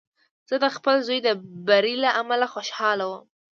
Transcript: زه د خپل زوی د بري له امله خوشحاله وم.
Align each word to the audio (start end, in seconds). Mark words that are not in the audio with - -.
زه 0.49 0.55
د 0.63 0.65
خپل 0.75 0.95
زوی 1.07 1.19
د 1.23 1.29
بري 1.67 1.95
له 2.03 2.09
امله 2.21 2.45
خوشحاله 2.53 3.03
وم. 3.07 3.21